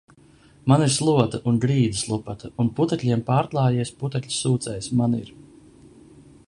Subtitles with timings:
[0.71, 2.49] Man ir slota un grīdas lupata.
[2.63, 5.29] Un putekļiem pārklājies putekļu sūcējs man ir.